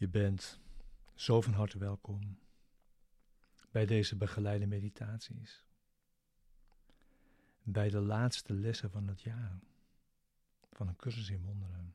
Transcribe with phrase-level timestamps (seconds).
[0.00, 0.60] Je bent
[1.14, 2.38] zo van harte welkom
[3.70, 5.64] bij deze begeleide meditaties.
[7.62, 9.58] Bij de laatste lessen van het jaar
[10.72, 11.94] van een cursus in wonderen.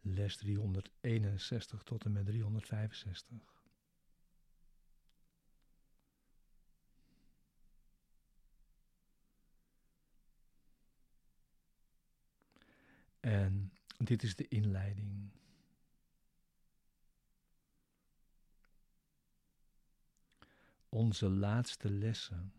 [0.00, 3.64] Les 361 tot en met 365.
[13.20, 13.69] En
[14.06, 15.30] dit is de inleiding.
[20.88, 22.52] Onze laatste lessen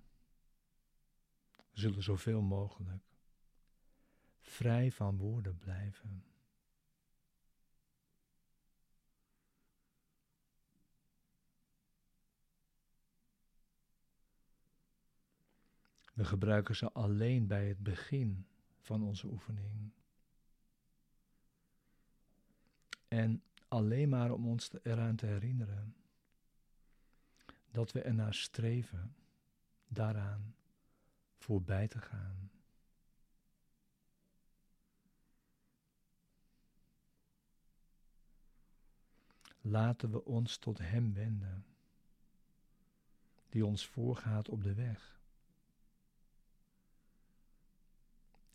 [1.72, 3.04] zullen zoveel mogelijk
[4.40, 6.24] vrij van woorden blijven.
[16.14, 18.46] We gebruiken ze alleen bij het begin
[18.80, 19.92] van onze oefening.
[23.12, 25.96] En alleen maar om ons eraan te herinneren
[27.72, 29.16] dat we ernaar streven
[29.88, 30.56] daaraan
[31.38, 32.52] voorbij te gaan.
[39.62, 41.66] Laten we ons tot Hem wenden,
[43.50, 45.20] die ons voorgaat op de weg.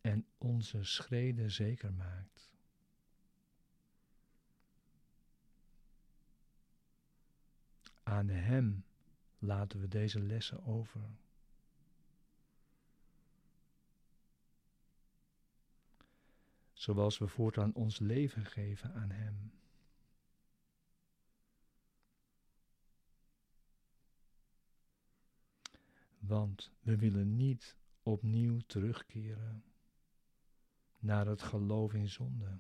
[0.01, 2.56] En onze schreden zeker maakt.
[8.09, 8.85] Aan Hem
[9.39, 11.01] laten we deze lessen over.
[16.73, 19.53] Zoals we voortaan ons leven geven aan Hem.
[26.19, 29.65] Want we willen niet opnieuw terugkeren
[30.99, 32.59] naar het geloof in zonde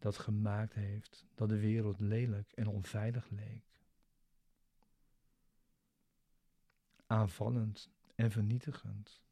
[0.00, 3.64] dat gemaakt heeft dat de wereld lelijk en onveilig leek.
[7.06, 9.22] Aanvallend en vernietigend.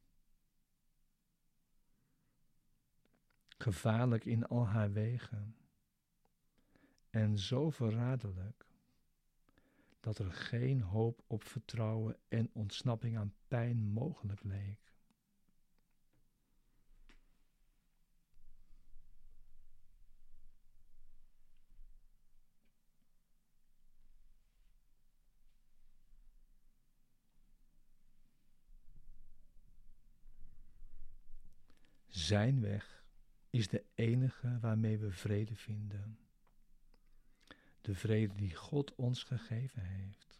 [3.57, 5.55] Gevaarlijk in al haar wegen.
[7.09, 8.65] En zo verraderlijk
[9.99, 14.88] dat er geen hoop op vertrouwen en ontsnapping aan pijn mogelijk leek.
[32.29, 33.03] Zijn weg
[33.49, 36.19] is de enige waarmee we vrede vinden.
[37.81, 40.39] De vrede die God ons gegeven heeft.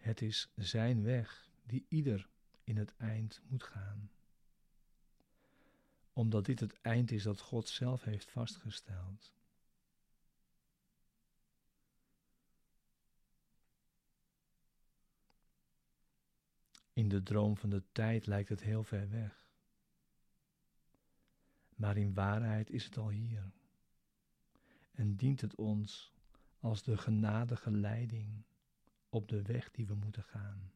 [0.00, 2.28] Het is Zijn weg die ieder
[2.64, 4.10] in het eind moet gaan.
[6.12, 9.32] Omdat dit het eind is dat God zelf heeft vastgesteld.
[16.96, 19.50] In de droom van de tijd lijkt het heel ver weg.
[21.74, 23.52] Maar in waarheid is het al hier.
[24.92, 26.12] En dient het ons
[26.60, 28.42] als de genadige leiding
[29.08, 30.72] op de weg die we moeten gaan.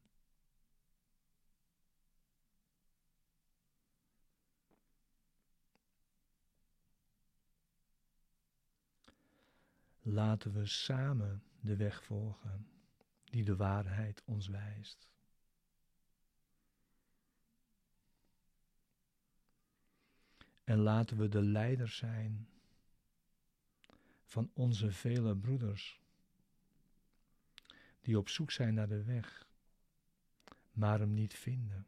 [10.00, 12.66] Laten we samen de weg volgen
[13.24, 15.08] die de waarheid ons wijst.
[20.70, 22.48] En laten we de leider zijn
[24.24, 26.00] van onze vele broeders,
[28.00, 29.46] die op zoek zijn naar de weg,
[30.72, 31.86] maar hem niet vinden.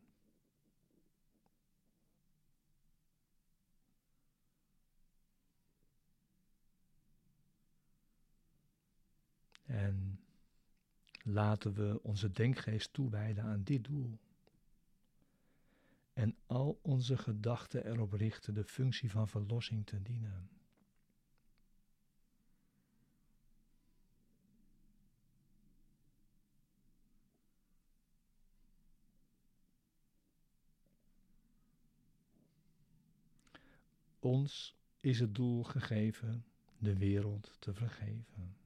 [9.64, 10.20] En
[11.22, 14.18] laten we onze denkgeest toewijden aan dit doel
[16.12, 20.50] en al onze gedachten erop richten de functie van verlossing te dienen.
[34.18, 36.44] Ons is het doel gegeven
[36.78, 38.56] de wereld te vergeven.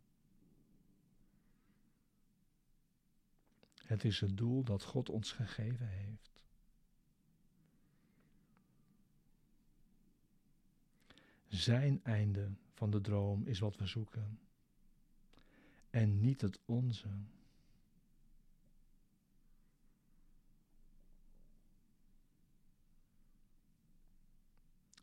[3.76, 6.45] Het is het doel dat God ons gegeven heeft.
[11.48, 14.38] Zijn einde van de droom is wat we zoeken
[15.90, 17.08] en niet het onze.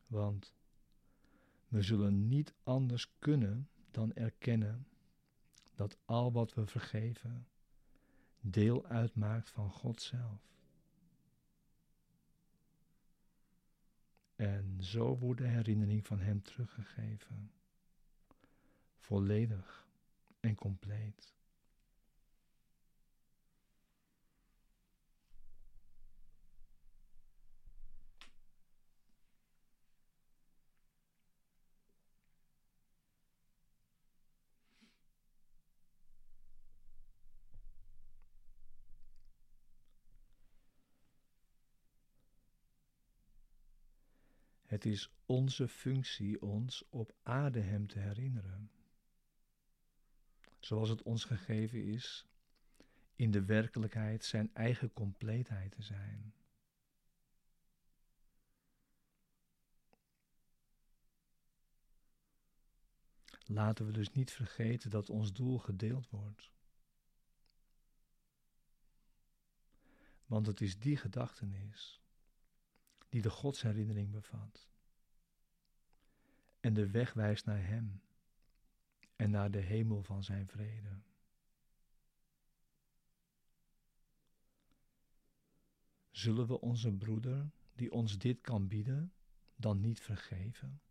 [0.07, 0.54] Want
[1.68, 4.88] we zullen niet anders kunnen dan erkennen
[5.75, 7.48] dat al wat we vergeven
[8.42, 10.52] deel uitmaakt van God zelf.
[14.44, 17.51] En zo wordt de herinnering van Hem teruggegeven,
[19.00, 19.88] volledig
[20.40, 21.34] en compleet.
[44.73, 48.71] Het is onze functie ons op aarde Hem te herinneren.
[50.59, 52.27] Zoals het ons gegeven is
[53.15, 56.33] in de werkelijkheid Zijn eigen compleetheid te zijn.
[63.45, 66.51] Laten we dus niet vergeten dat ons doel gedeeld wordt.
[70.25, 72.02] Want het is die gedachtenis
[73.13, 74.68] die de godsherinnering bevat.
[76.60, 78.01] En de weg wijst naar Hem
[79.15, 81.00] en naar de hemel van Zijn vrede.
[86.12, 89.13] Zullen we onze broeder, die ons dit kan bieden,
[89.56, 90.81] dan niet vergeven?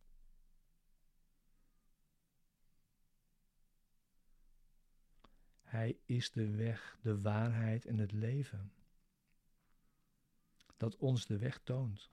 [5.63, 8.73] Hij is de weg, de waarheid en het leven
[10.83, 12.11] dat ons de weg toont.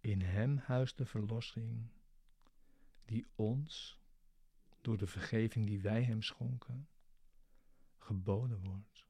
[0.00, 1.88] In Hem huist de verlossing,
[3.04, 3.98] die ons,
[4.80, 6.88] door de vergeving die wij Hem schonken,
[7.98, 9.05] geboden wordt.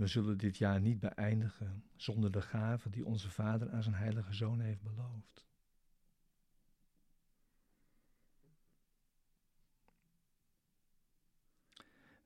[0.00, 4.32] We zullen dit jaar niet beëindigen zonder de gave die onze Vader aan zijn heilige
[4.32, 5.46] Zoon heeft beloofd.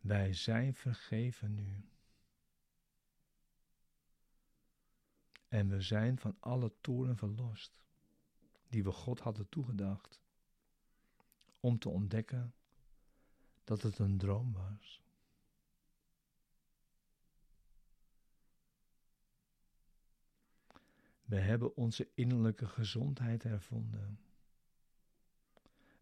[0.00, 1.88] Wij zijn vergeven nu.
[5.48, 7.80] En we zijn van alle toren verlost,
[8.68, 10.20] die we God hadden toegedacht,
[11.60, 12.54] om te ontdekken
[13.64, 15.03] dat het een droom was.
[21.34, 24.18] We hebben onze innerlijke gezondheid hervonden,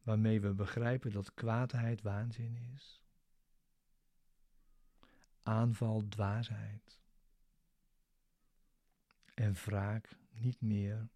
[0.03, 3.03] waarmee we begrijpen dat kwaadheid waanzin is,
[5.43, 7.01] aanval dwaasheid
[9.35, 11.09] en wraak niet meer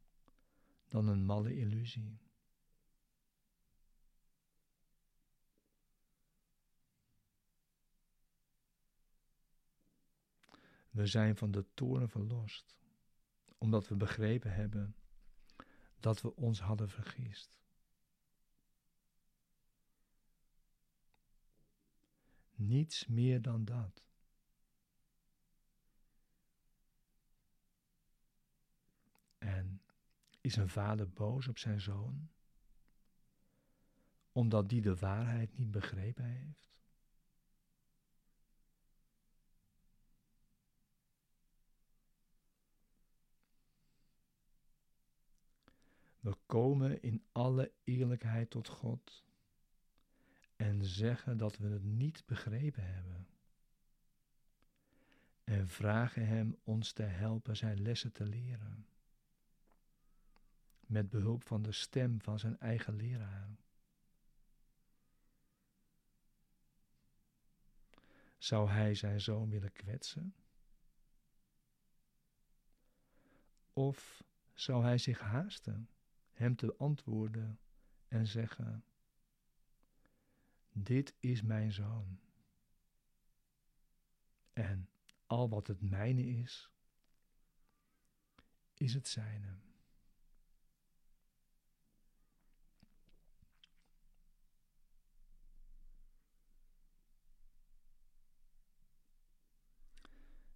[0.89, 2.19] dan een malle illusie.
[10.91, 12.77] We zijn van de toren verlost
[13.67, 14.97] omdat we begrepen hebben
[16.01, 17.59] dat we ons hadden vergist.
[22.55, 24.05] Niets meer dan dat.
[29.39, 29.83] En
[30.41, 32.31] is een vader boos op zijn zoon,
[34.33, 36.67] omdat die de waarheid niet begrepen heeft?
[46.27, 49.25] We komen in alle eerlijkheid tot God
[50.57, 53.29] en zeggen dat we het niet begrepen hebben.
[55.45, 58.87] En vragen Hem ons te helpen Zijn lessen te leren.
[60.81, 63.57] Met behulp van de stem van Zijn eigen leraar.
[68.39, 70.35] Zou Hij Zijn zoon willen kwetsen?
[73.73, 75.89] Of zou Hij zich haasten?
[76.37, 77.59] Hem te antwoorden
[78.09, 78.85] en zeggen:
[80.73, 82.19] Dit is mijn zoon.
[84.53, 84.89] En
[85.27, 86.71] al wat het mijne is,
[88.75, 89.57] is het zijne.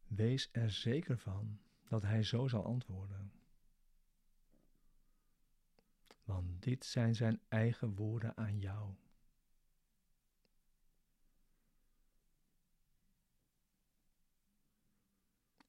[0.07, 3.40] Wees er zeker van dat hij zo zal antwoorden.
[6.31, 8.95] Want dit zijn zijn eigen woorden aan jou.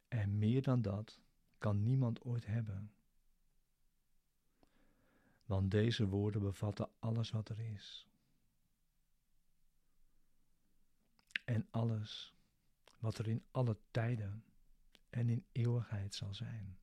[0.07, 1.19] En meer dan dat
[1.57, 2.91] kan niemand ooit hebben.
[5.45, 8.07] Want deze woorden bevatten alles wat er is.
[11.45, 12.33] En alles
[12.99, 14.43] wat er in alle tijden
[15.09, 16.80] en in eeuwigheid zal zijn.